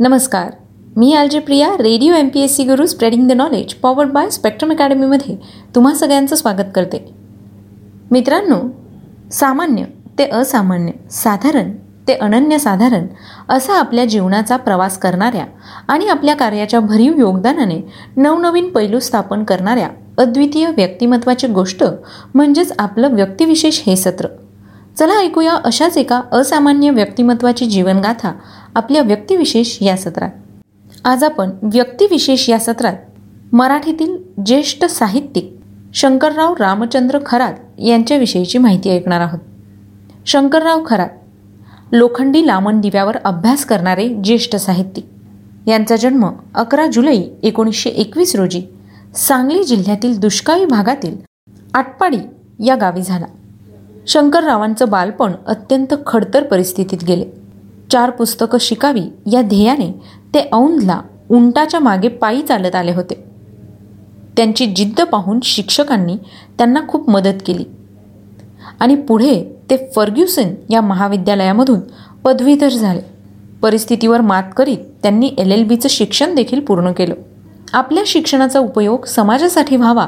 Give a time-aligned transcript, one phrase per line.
[0.00, 0.50] नमस्कार.
[0.96, 4.72] मी RJ Priya radio M P S C Guru spreading the knowledge powered by spectrum
[4.72, 5.36] अकॅडमीमध्ये
[5.74, 6.98] तुम्हा सगळ्यांचं स्वागत करते.
[8.10, 8.58] मित्रांनो
[9.32, 9.84] सामान्य
[10.18, 11.72] ते असामान्य साधारण
[12.08, 13.06] ते अनन्यसाधारण
[13.48, 15.44] असा आपल्या जीवनाचा प्रवास करणाऱ्या
[15.88, 17.80] आणि आपल्या कार्याच्या भरीव योगदानाने
[18.16, 19.88] नवनवीन पैलू स्थापन करणाऱ्या
[20.18, 21.84] अद्वितीय व्यक्तिमत्वाची गोष्ट
[22.34, 24.26] म्हणजेच आपलं व्यक्तिविशेष हे सत्र.
[24.98, 28.32] चला ऐकूया अशाच एका असामान्य व्यक्तिमत्वाची जीवनगाथा
[28.74, 30.30] आपल्या व्यक्तिविशेष या सत्रात.
[31.04, 32.94] आज आपण व्यक्तिविशेष या सत्रात
[33.52, 35.54] मराठीतील ज्येष्ठ साहित्यिक
[35.94, 39.38] शंकरराव रामचंद्र खरात यांच्याविषयीची माहिती ऐकणार आहोत.
[40.26, 41.08] शंकरराव खरात
[41.92, 45.06] लोखंडी लामण दिव्यावर अभ्यास करणारे ज्येष्ठ साहित्यिक.
[45.68, 48.62] यांचा जन्म अकरा जुलै एकोणीसशे एकवीस रोजी
[49.14, 51.16] सांगली जिल्ह्यातील दुष्काळी भागातील
[51.74, 52.18] आटपाडी
[52.64, 53.26] या गावी झाला.
[54.08, 57.24] शंकररावांचं बालपण अत्यंत खडतर परिस्थितीत गेले.
[57.92, 59.90] चार पुस्तकं शिकावी या ध्येयाने
[60.34, 63.24] ते औंधला उंटाच्या मागे पायी चालत आले होते.
[64.36, 66.16] त्यांची जिद्द पाहून शिक्षकांनी
[66.58, 67.64] त्यांना खूप मदत केली.
[68.80, 71.80] आणि पुढे ते फर्ग्युसन या महाविद्यालयामधून
[72.24, 73.00] पदवीधर झाले.
[73.62, 77.14] परिस्थितीवर मात करीत त्यांनी एल एल बीचं शिक्षण देखील पूर्ण केलं.
[77.72, 80.06] आपल्या शिक्षणाचा उपयोग समाजासाठी व्हावा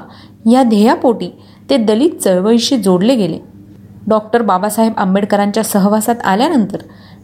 [0.53, 1.31] या ध्येयापोटी
[1.71, 3.50] ते दलित चळवळीशी जोडले गेले.
[4.11, 6.79] डॉक्टर बाबासाहेब आंबेडकरांच्या सहवासात आल्यानंतर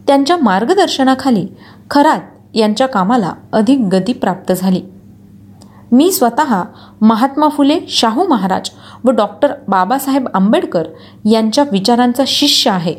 [0.07, 1.47] त्यांच्या मार्गदर्शनाखाली
[1.89, 2.19] खरात
[2.53, 4.81] यांच्या कामाला अधिक गती प्राप्त झाली.
[5.91, 6.61] मी स्वतः
[7.01, 8.69] महात्मा फुले शाहू महाराज
[9.03, 10.87] व डॉक्टर बाबासाहेब आंबेडकर
[11.25, 12.95] यांच्या विचारांचा शिष्य आहे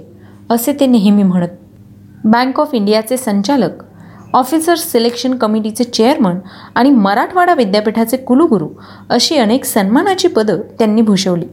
[0.51, 1.49] असे ते नेहमी म्हणत.
[2.25, 3.83] बँक ऑफ इंडियाचे संचालक
[4.35, 6.39] ऑफिसर्स सिलेक्शन कमिटीचे चेअरमन
[6.75, 8.69] आणि मराठवाडा विद्यापीठाचे कुलगुरू
[9.11, 11.47] अशी अनेक सन्मानाची पदं त्यांनी भूषवली.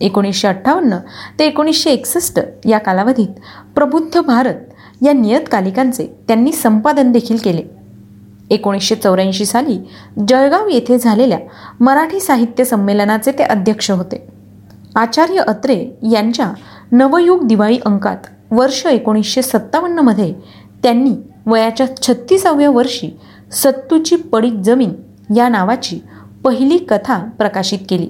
[0.00, 0.96] एकोणीसशे अठ्ठावन्न
[1.38, 3.40] ते एकोणीसशे एकसष्ट या कालावधीत
[3.74, 7.62] प्रबुद्ध भारत या नियतकालिकांचे त्यांनी संपादन देखील केले.
[8.50, 9.78] एकोणीसशे चौऱ्याऐंशी साली
[10.28, 11.38] जळगाव येथे झालेल्या
[11.80, 14.26] मराठी साहित्य संमेलनाचे ते अध्यक्ष होते.
[14.94, 16.52] आचार्य अत्रे यांच्या
[16.92, 20.32] नवयुग दिवाळी अंकात वर्ष एकोणीसशे सत्तावन्नमध्ये
[20.82, 21.14] त्यांनी
[21.46, 23.10] वयाच्या छत्तीसाव्या वर्षी
[23.52, 24.92] सत्तूची पडीक जमीन
[25.36, 25.98] या नावाची
[26.44, 28.08] पहिली कथा प्रकाशित केली.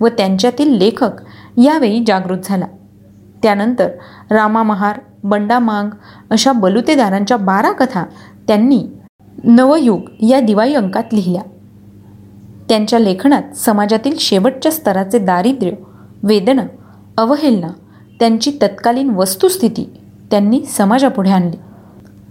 [0.00, 1.10] व त्यांच्यातील लेखक
[1.56, 2.66] यावेळी जागृत झाला.
[3.42, 3.88] त्यानंतर
[4.30, 5.90] रामा महार बंडा मांग
[6.30, 8.04] अशा बलुतेदारांच्या बारा कथा
[8.48, 8.84] त्यांनी
[9.44, 11.42] नवयुग या दिवाळी अंकात लिहिल्या.
[12.68, 15.70] त्यांच्या लेखनात समाजातील शेवटच्या स्तराचे दारिद्र्य
[16.22, 16.62] वेदना
[17.16, 17.68] अवहेलना
[18.20, 21.56] त्यांची तत्कालीन वस्तुस्थिती त्यांनी समाजापुढे आणली.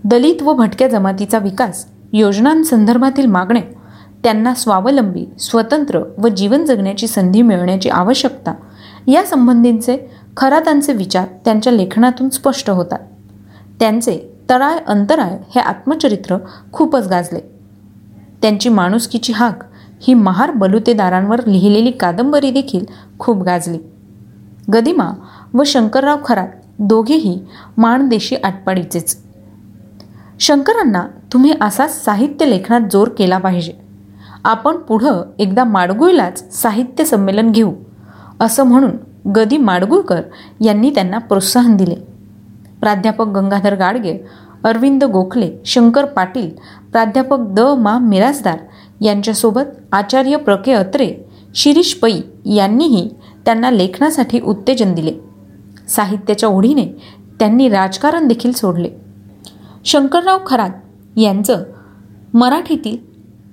[0.04, 3.64] दलित व भटक्या जमातीचा विकास योजनांसंदर्भातील मागण्या
[4.28, 8.54] त्यांना स्वावलंबी स्वतंत्र व जीवन जगण्याची संधी मिळण्याची आवश्यकता
[9.08, 13.00] या संबंधींचे खरातांचे विचार त्यांच्या लेखनातून स्पष्ट होतात.
[13.80, 16.38] त्यांचे तळाय अंतराय हे आत्मचरित्र
[16.74, 17.40] खूपच गाजले.
[18.42, 19.64] त्यांची माणुसकीची हाक
[20.02, 22.86] ही महार बलुतेदारांवर लिहिलेली कादंबरी देखील
[23.20, 23.80] खूप गाजली.
[24.74, 25.12] गदिमा
[25.54, 26.48] व शंकरराव खरात
[26.80, 27.40] दोघेही
[27.78, 29.18] माणदेशी आटपाडीचेच.
[30.40, 33.87] शंकरांना तुम्ही असाच साहित्य लेखनात जोर केला पाहिजे.
[34.48, 37.74] आपण पुढं एकदा माडगुळलाच साहित्य संमेलन घेऊ
[38.40, 40.22] असं म्हणून गदी माडगुळकर
[40.62, 41.96] यांनी त्यांना प्रोत्साहन दिले.
[42.80, 44.18] प्राध्यापक गंगाधर गाडगे
[44.64, 46.50] अरविंद गोखले शंकर पाटील
[46.92, 47.60] प्राध्यापक द.
[47.60, 47.98] मा.
[47.98, 48.58] मिराजदार
[49.02, 51.14] यांच्यासोबत आचार्य प्रके अत्रे
[51.56, 52.12] शिरीष पै
[52.46, 53.10] यांनीही
[53.46, 55.14] त्यांना लेखनासाठी उत्तेजन दिले.
[55.88, 56.86] साहित्याच्या ओढीने
[57.40, 58.90] त्यांनी राजकारण देखील सोडले.
[59.86, 61.64] शंकरराव खरात यांचं
[62.34, 63.07] मराठीतील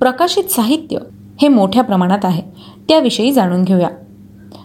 [0.04, 0.98] प्रकाशित साहित्य
[1.40, 2.42] हे मोठ्या प्रमाणात आहे.
[2.88, 3.88] त्याविषयी जाणून घेऊया.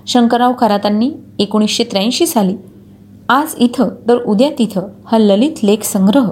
[0.07, 2.55] शंकरराव खरातांनी एकोणीसशे त्र्याऐंशी साली
[3.29, 6.29] आज इथं तर उद्या तिथं हा ललित लेख संग्रह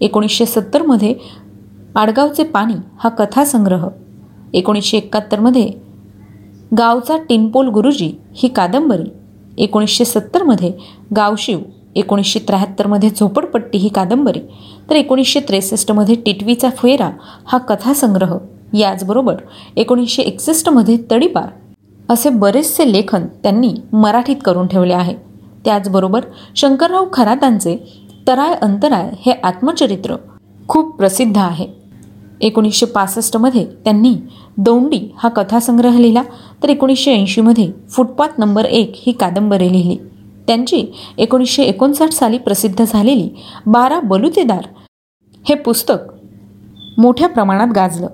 [0.00, 1.14] एकोणीसशे सत्तरमध्ये
[1.96, 3.86] आडगावचे पाणी हा कथासंग्रह
[4.52, 5.66] एकोणीसशे एकाहत्तरमध्ये
[6.78, 9.08] गावचा टिनपोल गुरुजी ही कादंबरी
[9.58, 10.72] एकोणीसशे सत्तरमध्ये
[11.16, 11.58] गावशिव
[11.96, 14.40] एकोणीसशे त्र्याहत्तरमध्ये झोपडपट्टी ही कादंबरी
[14.90, 17.10] तर एकोणीसशे त्रेसष्टमध्ये टिटवीचा फेरा
[17.46, 18.36] हा कथासंग्रह
[18.74, 19.36] याचबरोबर
[19.76, 21.48] एकोणीसशे एकसष्टमध्ये तडीपार
[22.08, 25.14] असे बरेचसे लेखन त्यांनी मराठीत करून ठेवले आहे.
[25.64, 26.24] त्याचबरोबर
[26.56, 27.76] शंकरराव खरातांचे
[28.28, 30.14] तराय अंतराय हे आत्मचरित्र
[30.68, 31.66] खूप प्रसिद्ध आहे.
[32.40, 34.14] एकोणीसशे पासष्टमध्ये त्यांनी
[34.56, 36.22] दोंडी हा कथासंग्रह लिहिला
[36.62, 39.96] तर एकोणीसशे ऐंशीमध्ये फुटपाथ नंबर एक ही कादंबरी लिहिली.
[40.46, 40.84] त्यांची
[41.18, 43.28] एकोणीसशे एकोणसाठ साली प्रसिद्ध झालेली
[43.66, 44.66] बारा बलुतेदार
[45.44, 46.10] हे पुस्तक
[46.98, 48.08] मोठ्या प्रमाणात गाजलं.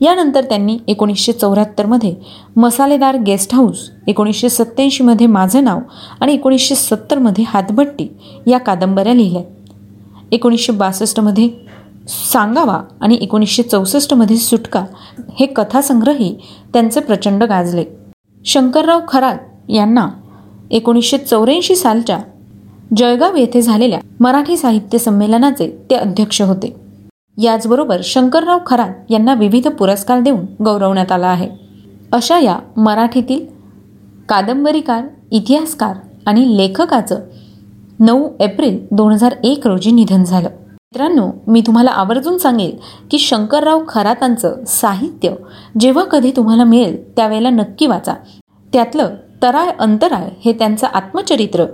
[0.00, 2.14] यानंतर त्यांनी एकोणीसशे चौऱ्याहत्तरमध्ये
[2.56, 5.80] मसालेदार गेस्ट हाऊस एकोणीसशे सत्त्याऐंशीमध्ये माझं नाव
[6.20, 8.08] आणि एकोणीसशे सत्तरमध्ये हातभट्टी
[8.46, 9.42] या कादंबऱ्या लिहिल्या.
[10.32, 11.48] एकोणीसशे बासष्टमध्ये
[12.32, 14.84] सांगावा आणि एकोणीसशे चौसष्टमध्ये सुटका
[15.38, 16.34] हे कथासंग्रही
[16.72, 17.84] त्यांचे प्रचंड गाजले.
[18.44, 20.08] शंकरराव खरात यांना
[20.70, 22.18] एकोणीसशे चौऱ्याऐंशी सालच्या
[22.96, 26.74] जळगाव येथे झालेल्या मराठी साहित्य संमेलनाचे ते अध्यक्ष होते.
[27.38, 31.48] याचबरोबर शंकरराव खरात यांना विविध पुरस्कार देऊन गौरवण्यात आला आहे.
[32.12, 33.44] अशा या मराठीतील
[34.28, 35.96] कादंबरीकार इतिहासकार
[36.26, 37.20] आणि लेखकाचं
[38.00, 40.48] नऊ एप्रिल दोन हजार एक रोजी निधन झालं.
[40.48, 42.76] मित्रांनो मी तुम्हाला आवर्जून सांगेल
[43.10, 45.30] की शंकरराव खरातांचं साहित्य
[45.80, 48.14] जेव्हा कधी तुम्हाला मिळेल त्यावेळेला नक्की वाचा.
[48.72, 51.64] त्यातलं तराय अंतराय हे त्यांचं आत्मचरित्र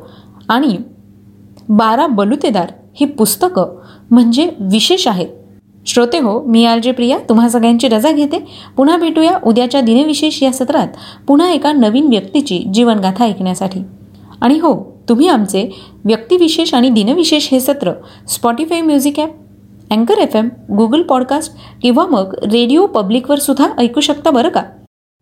[0.49, 0.77] आणि
[1.69, 3.81] बारा बलुतेदार ही पुस्तकं
[4.11, 5.27] म्हणजे विशेष आहेत.
[5.87, 8.39] श्रोते हो मी आर जे प्रिया तुम्हा सगळ्यांची रजा घेते.
[8.77, 10.89] पुन्हा भेटूया उद्याच्या दिनविशेष या सत्रात
[11.29, 13.81] पुन्हा एका नवीन व्यक्तीची जीवनगाथा ऐकण्यासाठी.
[14.41, 15.71] आणि हो तुम्ही आमचे
[16.05, 17.93] व्यक्तिविशेष आणि दिनविशेष हे सत्र
[18.29, 19.31] स्पॉटीफाय म्युझिक ॲप
[19.91, 21.53] अँकर एफ एम गुगल पॉडकास्ट
[21.83, 24.63] किंवा मग रेडिओ पब्लिकवर सुद्धा ऐकू शकता बरं का?